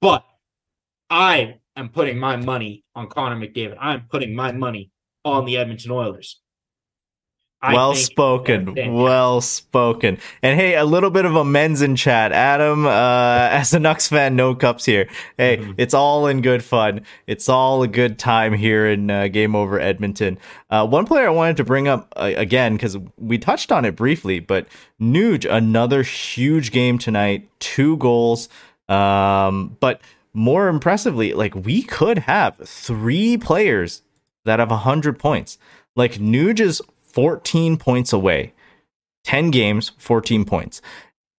[0.00, 0.24] But
[1.08, 3.76] I am putting my money on Connor McDavid.
[3.80, 4.90] I'm putting my money
[5.24, 6.40] on the Edmonton Oilers.
[7.62, 8.74] I well spoken.
[8.94, 10.18] Well spoken.
[10.42, 12.30] And hey, a little bit of a men's in chat.
[12.30, 12.90] Adam, uh,
[13.50, 15.08] as a Nux fan, no cups here.
[15.38, 15.74] Hey, Mhm.
[15.78, 17.00] it's all in good fun.
[17.26, 20.38] It's all a good time here in uh, Game Over Edmonton.
[20.70, 23.96] Uh, one player I wanted to bring up uh, again because we touched on it
[23.96, 24.66] briefly, but
[25.00, 28.48] Nuge, another huge game tonight, two goals.
[28.88, 30.00] Um, but
[30.36, 34.02] more impressively, like we could have three players
[34.44, 35.58] that have 100 points.
[35.96, 38.52] Like Nuge is 14 points away.
[39.24, 40.80] 10 games, 14 points.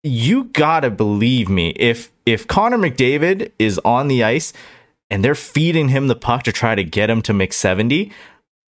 [0.03, 4.51] You got to believe me if if Connor McDavid is on the ice
[5.09, 8.11] and they're feeding him the puck to try to get him to make 70,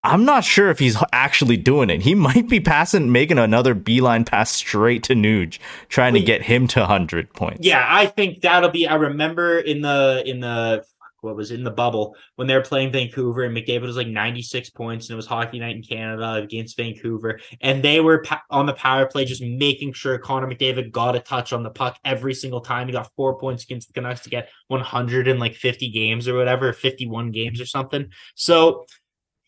[0.03, 2.03] I'm not sure if he's actually doing it.
[2.03, 5.59] He might be passing making another beeline pass straight to Nuge
[5.89, 7.67] trying to get him to 100 points.
[7.67, 8.87] Yeah, I think that'll be.
[8.87, 10.85] I remember in the in the
[11.21, 14.71] what was in the bubble when they were playing Vancouver and McDavid was like 96
[14.71, 18.67] points and it was hockey night in Canada against Vancouver and they were pa- on
[18.67, 22.35] the power play just making sure Connor McDavid got a touch on the puck every
[22.35, 22.87] single time.
[22.87, 27.61] He got four points against the Canucks to get 150 games or whatever, 51 games
[27.61, 28.09] or something.
[28.35, 28.87] So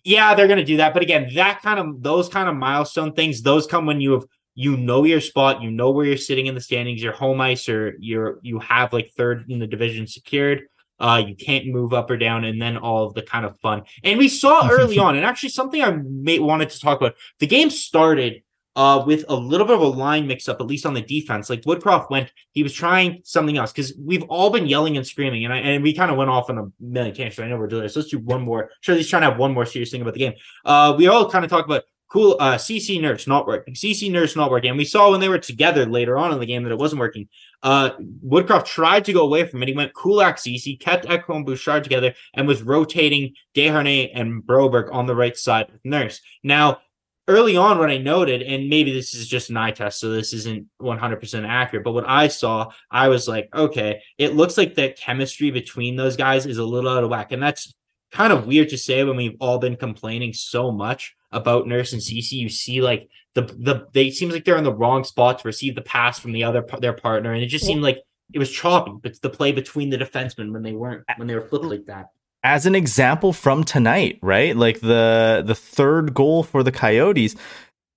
[0.05, 0.95] yeah, they're gonna do that.
[0.95, 4.25] But again, that kind of those kind of milestone things, those come when you have
[4.55, 7.69] you know your spot, you know where you're sitting in the standings, your home ice,
[7.69, 10.62] or you're you have like third in the division secured.
[10.99, 13.83] Uh, you can't move up or down, and then all of the kind of fun.
[14.05, 17.15] And we saw early on, and actually something I may, wanted to talk about.
[17.38, 18.43] The game started
[18.77, 21.51] uh, with a little bit of a line mix up, at least on the defense.
[21.51, 25.45] Like Woodcroft went, he was trying something else because we've all been yelling and screaming,
[25.45, 27.39] and I, and we kind of went off on a million tangents.
[27.39, 27.97] I know we're doing this.
[27.97, 28.71] Let's do one more.
[28.81, 30.35] Sure, he's trying to have one more serious thing about the game.
[30.65, 34.37] Uh, we all kind of talk about cool uh Ceci nurse not working, Ceci nurse
[34.37, 36.73] not working, and we saw when they were together later on in the game that
[36.73, 37.29] it wasn't working.
[37.63, 37.91] Uh,
[38.27, 39.69] Woodcroft tried to go away from it.
[39.69, 44.93] He went Kulak Ceci, kept Ekholm and Bouchard together, and was rotating Desharnais and Broberg
[44.93, 46.21] on the right side with Nurse.
[46.43, 46.81] Now
[47.29, 50.33] early on what I noted, and maybe this is just an eye test, so this
[50.33, 54.91] isn't 100% accurate, but what I saw, I was like, okay, it looks like the
[54.91, 57.33] chemistry between those guys is a little out of whack.
[57.33, 57.75] And that's
[58.11, 62.03] kind of weird to say when we've all been complaining so much about Nurse and
[62.03, 62.33] CC.
[62.33, 65.75] You see, like, the, the, they seems like they're in the wrong spot to receive
[65.75, 67.33] the pass from the other, their partner.
[67.33, 67.99] And it just seemed like
[68.33, 71.41] it was choppy, but the play between the defensemen when they weren't, when they were
[71.41, 72.09] flipped like that
[72.42, 74.57] as an example from tonight, right?
[74.57, 77.37] Like the the third goal for the Coyotes,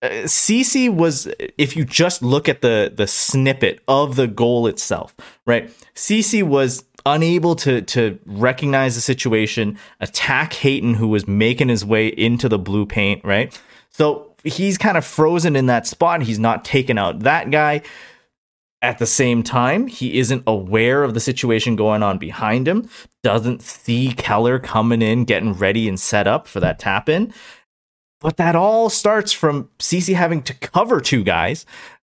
[0.01, 1.27] uh, Ceci was
[1.57, 5.71] if you just look at the the snippet of the goal itself, right?
[5.93, 12.07] Ceci was unable to to recognize the situation, attack Hayton who was making his way
[12.07, 13.59] into the blue paint, right?
[13.89, 16.21] So he's kind of frozen in that spot.
[16.21, 17.81] He's not taken out that guy.
[18.85, 22.87] At the same time, he isn't aware of the situation going on behind him,
[23.23, 27.33] doesn't see Keller coming in, getting ready and set up for that tap in.
[28.21, 31.65] But that all starts from Ceci having to cover two guys.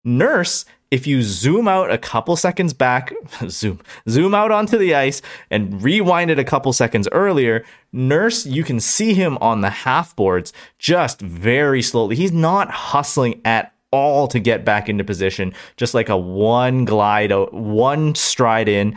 [0.04, 3.12] Nurse, if you zoom out a couple seconds back,
[3.48, 8.62] zoom, zoom out onto the ice and rewind it a couple seconds earlier, Nurse, you
[8.62, 12.14] can see him on the half boards just very slowly.
[12.14, 17.33] He's not hustling at all to get back into position, just like a one glide,
[17.53, 18.96] one stride in.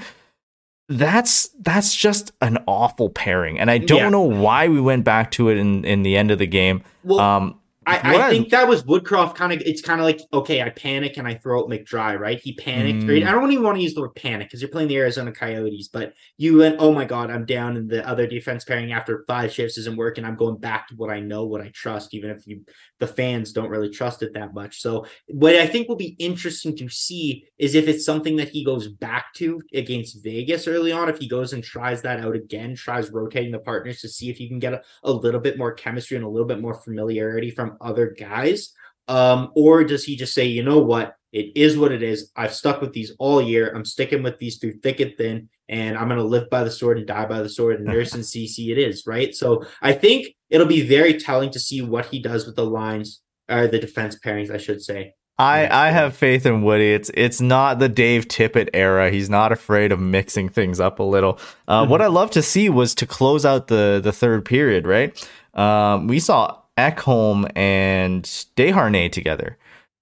[0.90, 4.10] That's that's just an awful pairing, and I don't yeah.
[4.10, 6.84] know why we went back to it in in the end of the game.
[7.04, 9.62] Well, um, I, I think that was Woodcroft kind of.
[9.62, 12.40] It's kind of like okay, I panic and I throw out McDry, right?
[12.40, 13.04] He panicked.
[13.04, 13.10] Mm.
[13.10, 13.28] Right?
[13.28, 15.88] I don't even want to use the word panic because you're playing the Arizona Coyotes,
[15.88, 19.52] but you went, oh my god, I'm down, and the other defense pairing after five
[19.52, 20.26] shifts isn't working.
[20.26, 22.64] I'm going back to what I know, what I trust, even if you
[23.00, 24.82] the fans don't really trust it that much.
[24.82, 28.64] So what I think will be interesting to see is if it's something that he
[28.64, 31.10] goes back to against Vegas early on.
[31.10, 34.40] If he goes and tries that out again, tries rotating the partners to see if
[34.40, 37.52] you can get a, a little bit more chemistry and a little bit more familiarity
[37.52, 38.74] from other guys?
[39.08, 42.32] Um, or does he just say, you know what, it is what it is.
[42.36, 43.74] I've stuck with these all year.
[43.76, 47.00] I'm sticking with these through thick and thin, and I'm gonna live by the sword
[47.00, 47.78] and die by the sword.
[47.78, 49.34] And Nurse and Ceci it is, right?
[49.34, 53.22] So I think it'll be very telling to see what he does with the lines
[53.50, 55.16] or the defense pairings, I should say.
[55.40, 56.94] I, I have faith in Woody.
[56.94, 59.10] It's it's not the Dave Tippett era.
[59.10, 61.40] He's not afraid of mixing things up a little.
[61.68, 61.90] Uh, mm-hmm.
[61.90, 64.86] What I love to see was to close out the the third period.
[64.86, 69.58] Right, um, we saw Ekholm and Desharnais together.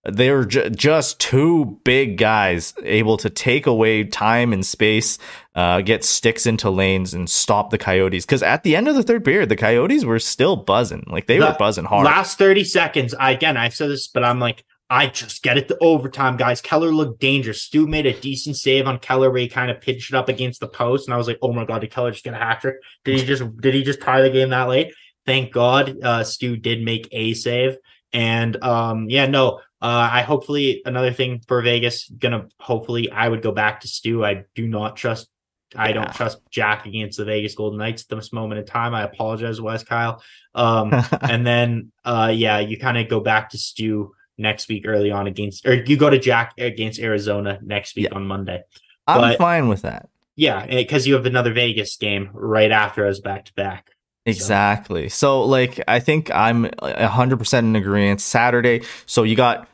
[0.09, 5.19] They were ju- just two big guys able to take away time and space,
[5.53, 8.25] uh, get sticks into lanes, and stop the Coyotes.
[8.25, 11.03] Because at the end of the third period, the Coyotes were still buzzing.
[11.05, 12.05] Like they the were buzzing hard.
[12.05, 15.69] Last 30 seconds, I, again, I said this, but I'm like, I just get it
[15.69, 16.61] to overtime, guys.
[16.61, 17.61] Keller looked dangerous.
[17.61, 20.59] Stu made a decent save on Keller where he kind of pitched it up against
[20.59, 22.59] the post, and I was like, "Oh my god, did Keller just get a hat
[22.59, 22.75] trick?
[23.05, 24.93] Did he just did he just tie the game that late?"
[25.25, 27.77] Thank God, uh, Stu did make a save.
[28.13, 32.09] And um, yeah, no, uh, I hopefully another thing for Vegas.
[32.09, 34.23] Gonna hopefully I would go back to Stu.
[34.23, 35.29] I do not trust.
[35.73, 38.93] I don't trust Jack against the Vegas Golden Knights at this moment in time.
[38.93, 40.21] I apologize, Wes Kyle.
[40.53, 45.11] Um, and then uh, yeah, you kind of go back to Stu next week early
[45.11, 48.15] on against, or you go to Jack against Arizona next week yeah.
[48.15, 48.63] on Monday.
[49.07, 50.09] I'm but, fine with that.
[50.35, 53.91] Yeah, because you have another Vegas game right after us back to back.
[54.25, 55.09] Exactly.
[55.09, 55.41] So.
[55.41, 58.21] so, like, I think I'm 100% in agreement.
[58.21, 58.83] Saturday.
[59.05, 59.67] So, you got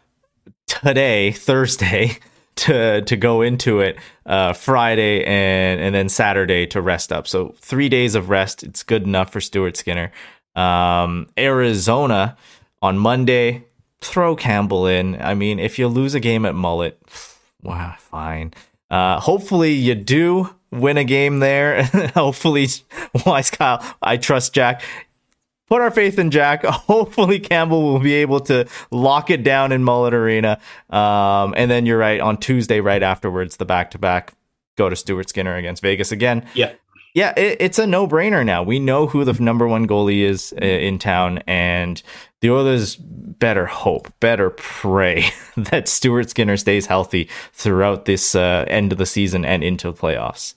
[0.67, 2.17] today, Thursday,
[2.55, 7.27] to to go into it, uh, Friday, and, and then Saturday to rest up.
[7.27, 8.63] So, three days of rest.
[8.63, 10.11] It's good enough for Stuart Skinner.
[10.55, 12.37] Um, Arizona
[12.81, 13.65] on Monday,
[14.01, 15.21] throw Campbell in.
[15.21, 16.99] I mean, if you lose a game at Mullet,
[17.61, 18.53] wow, fine.
[18.89, 21.83] Uh, hopefully, you do win a game there.
[22.15, 22.67] Hopefully,
[23.25, 24.81] wise Kyle, I trust Jack.
[25.67, 26.63] Put our faith in Jack.
[26.65, 30.59] Hopefully, Campbell will be able to lock it down in Mullet Arena.
[30.89, 34.33] Um, and then you're right on Tuesday, right afterwards, the back to back.
[34.77, 36.45] Go to Stuart Skinner against Vegas again.
[36.53, 36.73] Yeah
[37.17, 38.61] yeah, it, it's a no brainer now.
[38.61, 41.99] We know who the number one goalie is uh, in town, and
[42.41, 45.25] the Oilers better hope, better pray
[45.57, 49.97] that Stuart Skinner stays healthy throughout this uh, end of the season and into the
[49.97, 50.53] playoffs.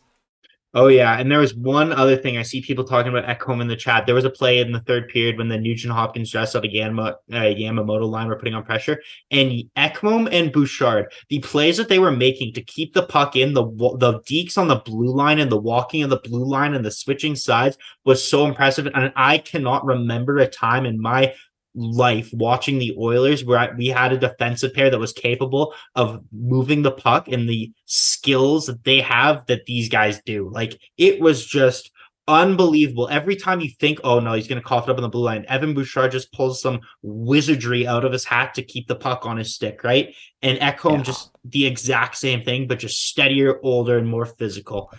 [0.73, 3.67] Oh yeah, and there was one other thing I see people talking about Ekholm in
[3.67, 4.07] the chat.
[4.07, 6.73] There was a play in the third period when the Nugent Hopkins dressed up a
[6.73, 9.03] Yama, uh, Yamamoto line were putting on pressure,
[9.33, 13.53] and Ekholm and Bouchard, the plays that they were making to keep the puck in
[13.53, 13.65] the
[13.99, 16.91] the deeks on the blue line and the walking of the blue line and the
[16.93, 18.87] switching sides was so impressive.
[18.95, 21.35] And I cannot remember a time in my
[21.75, 26.83] life watching the Oilers where we had a defensive pair that was capable of moving
[26.83, 30.51] the puck and the skills that they have that these guys do.
[30.53, 31.91] Like it was just
[32.27, 33.09] unbelievable.
[33.11, 35.25] Every time you think, oh no, he's going to cough it up on the blue
[35.25, 39.27] line, Evan Bouchard just pulls some wizardry out of his hat to keep the puck
[39.27, 40.15] on his stick, right?
[40.43, 41.03] And Ekholm yeah.
[41.03, 44.93] just the exact same thing, but just steadier, older, and more physical.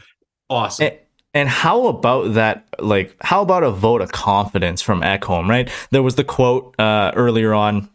[0.50, 0.88] Awesome.
[0.88, 2.68] It- and how about that?
[2.80, 5.48] Like, how about a vote of confidence from Ekholm?
[5.48, 7.90] Right, there was the quote uh, earlier on,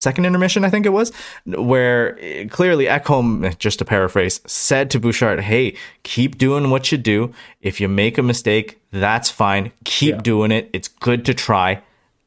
[0.00, 1.12] second intermission, I think it was,
[1.46, 6.98] where eh, clearly Ekholm, just to paraphrase, said to Bouchard, "Hey, keep doing what you
[6.98, 7.32] do.
[7.60, 9.72] If you make a mistake, that's fine.
[9.84, 10.20] Keep yeah.
[10.20, 10.68] doing it.
[10.72, 11.82] It's good to try.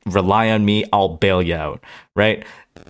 [0.05, 0.85] Rely on me.
[0.91, 1.83] I'll bail you out."
[2.15, 2.45] Right.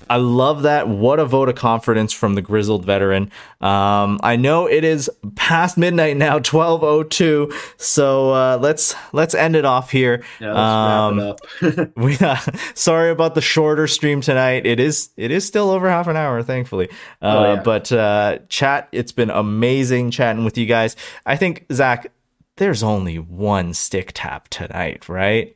[0.10, 0.88] I love that.
[0.88, 3.32] What a vote of confidence from the grizzled veteran.
[3.62, 7.52] Um, I know it is past midnight now, twelve oh two.
[7.78, 10.24] So uh, let's let's end it off here.
[10.40, 11.92] Yeah, um, wrap it up.
[11.98, 12.38] we, uh,
[12.74, 14.66] sorry about the shorter stream tonight.
[14.66, 16.90] It is it is still over half an hour, thankfully.
[17.22, 17.62] Uh, oh, yeah.
[17.62, 20.96] But uh, chat, it's been amazing chatting with you guys.
[21.26, 22.12] I think Zach,
[22.58, 25.55] there's only one stick tap tonight, right?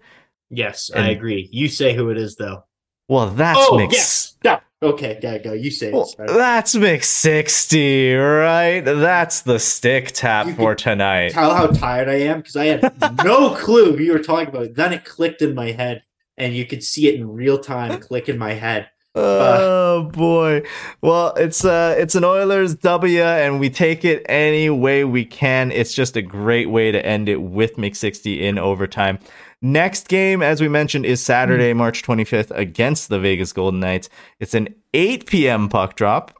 [0.49, 1.49] Yes, and, I agree.
[1.51, 2.63] You say who it is, though.
[3.07, 3.93] Well, that's oh, mix.
[3.93, 4.35] Yes.
[4.43, 4.59] Yeah.
[4.81, 5.51] Okay, yeah, go.
[5.51, 8.79] You say well, That's mix 60, right?
[8.79, 11.31] That's the stick tap you for tonight.
[11.31, 14.75] Tell how tired I am because I had no clue who you were talking about.
[14.75, 16.03] Then it clicked in my head,
[16.37, 18.89] and you could see it in real time click in my head.
[19.15, 20.63] Oh uh, boy.
[21.01, 25.71] Well, it's uh it's an Oilers W and we take it any way we can.
[25.71, 29.19] It's just a great way to end it with Mix 60 in overtime.
[29.61, 31.79] Next game, as we mentioned, is Saturday, hmm.
[31.79, 34.09] March 25th against the Vegas Golden Knights.
[34.39, 35.69] It's an 8 p.m.
[35.69, 36.39] puck drop.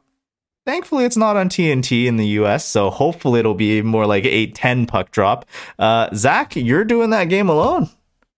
[0.66, 4.86] Thankfully, it's not on TNT in the US, so hopefully it'll be more like 8-10
[4.88, 5.46] puck drop.
[5.78, 7.88] Uh, Zach, you're doing that game alone.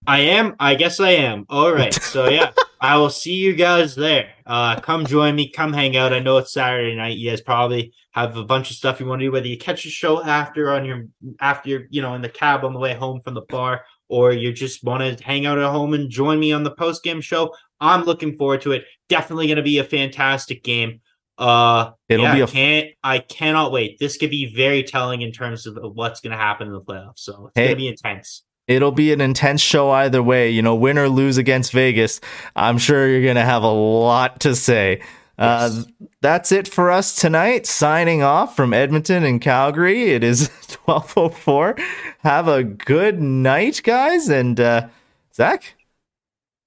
[0.07, 0.57] I am.
[0.59, 1.47] I guess I am.
[1.49, 1.95] All right.
[1.95, 4.31] So yeah, I will see you guys there.
[4.47, 5.51] Uh, come join me.
[5.51, 6.13] Come hang out.
[6.13, 7.17] I know it's Saturday night.
[7.17, 9.33] You guys probably have a bunch of stuff you want to do.
[9.33, 11.07] Whether you catch a show after on your
[11.41, 13.83] after you're you know in the cab on the way home from the bar,
[14.13, 17.03] or you just want to hang out at home and join me on the post
[17.03, 18.85] game show, I'm looking forward to it.
[19.09, 21.01] Definitely going to be a fantastic game.
[21.39, 23.99] Uh, It'll yeah, be a can't I cannot wait.
[23.99, 27.21] This could be very telling in terms of what's going to happen in the playoffs.
[27.21, 28.45] So it's hey, going to be intense.
[28.69, 30.51] It'll be an intense show either way.
[30.51, 32.21] You know, win or lose against Vegas,
[32.55, 35.01] I'm sure you're going to have a lot to say.
[35.39, 35.83] Uh,
[36.21, 37.67] that's it for us tonight.
[37.67, 40.11] Signing off from Edmonton and Calgary.
[40.13, 40.49] It is
[40.85, 41.77] 1204.
[42.21, 44.29] Have a good night, guys.
[44.29, 44.89] And uh,
[45.35, 45.75] Zach?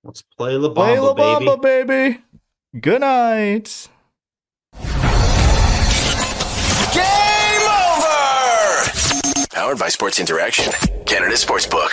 [0.03, 1.87] Let's play La Bamba, play La Bamba baby.
[1.93, 2.21] baby.
[2.81, 3.87] Good night.
[6.93, 9.47] Game over!
[9.51, 10.71] Powered by Sports Interaction,
[11.05, 11.91] Canada Sportsbook.